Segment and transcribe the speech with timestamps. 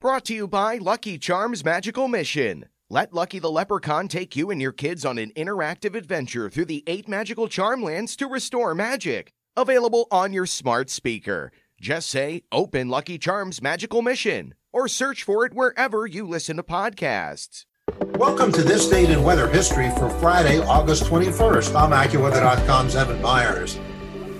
[0.00, 2.64] Brought to you by Lucky Charms Magical Mission.
[2.88, 6.82] Let Lucky the Leprechaun take you and your kids on an interactive adventure through the
[6.86, 9.34] eight magical charm lands to restore magic.
[9.58, 11.52] Available on your smart speaker.
[11.82, 16.62] Just say, Open Lucky Charms Magical Mission, or search for it wherever you listen to
[16.62, 17.66] podcasts.
[18.14, 21.78] Welcome to this date in weather history for Friday, August 21st.
[21.78, 23.76] I'm AccuWeather.com's Evan Myers.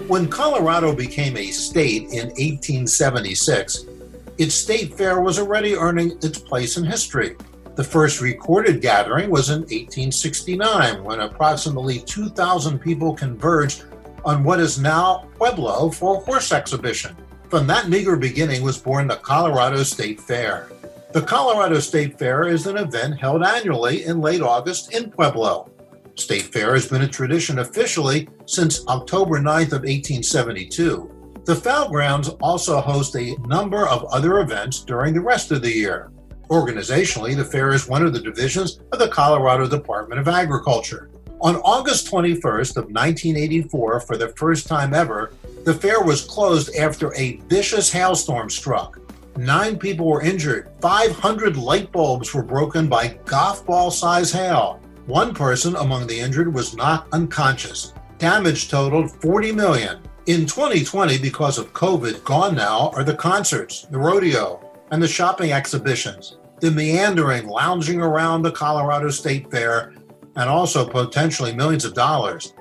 [0.08, 3.89] When Colorado became a state in 1876,
[4.38, 7.36] its state fair was already earning its place in history.
[7.76, 13.84] The first recorded gathering was in 1869 when approximately 2,000 people converged
[14.24, 17.16] on what is now Pueblo for a horse exhibition.
[17.48, 20.70] From that meager beginning was born the Colorado State Fair.
[21.12, 25.70] The Colorado State Fair is an event held annually in late August in Pueblo.
[26.14, 31.19] State Fair has been a tradition officially since October 9th of 1872.
[31.50, 35.72] The Foul fairgrounds also host a number of other events during the rest of the
[35.72, 36.12] year.
[36.48, 41.10] Organizationally, the fair is one of the divisions of the Colorado Department of Agriculture.
[41.40, 45.32] On August 21st of 1984, for the first time ever,
[45.64, 49.00] the fair was closed after a vicious hailstorm struck.
[49.36, 50.70] Nine people were injured.
[50.80, 54.80] 500 light bulbs were broken by golf ball size hail.
[55.06, 57.92] One person among the injured was knocked unconscious.
[58.18, 59.98] Damage totaled 40 million.
[60.30, 65.50] In 2020, because of COVID, gone now are the concerts, the rodeo, and the shopping
[65.50, 69.92] exhibitions, the meandering, lounging around the Colorado State Fair,
[70.36, 72.54] and also potentially millions of dollars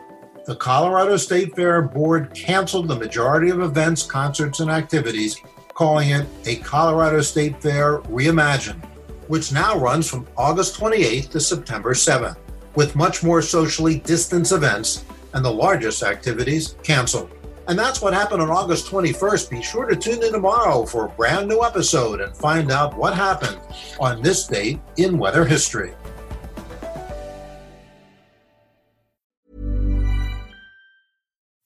[0.48, 5.40] the Colorado State Fair Board canceled the majority of events, concerts, and activities,
[5.76, 8.84] calling it a Colorado State Fair Reimagined,
[9.28, 12.38] which now runs from August 28th to September 7th,
[12.74, 15.06] with much more socially distanced events
[15.36, 17.30] and the largest activities canceled.
[17.70, 19.52] And that's what happened on August 21st.
[19.52, 23.14] Be sure to tune in tomorrow for a brand new episode and find out what
[23.14, 23.60] happened
[24.00, 25.94] on this date in weather history.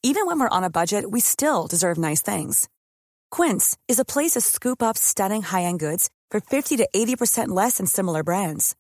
[0.04, 2.68] Even when we're on a budget, we still deserve nice things.
[3.32, 7.48] Quince is a place to scoop up stunning high end goods for 50 to 80%
[7.48, 8.76] less than similar brands.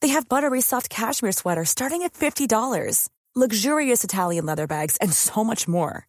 [0.00, 5.44] They have buttery soft cashmere sweaters starting at $50, luxurious Italian leather bags, and so
[5.44, 6.08] much more.